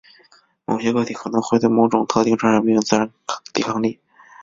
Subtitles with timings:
[0.65, 3.11] 某些个体可能会对某种特定传染病有自然
[3.53, 3.99] 抵抗力。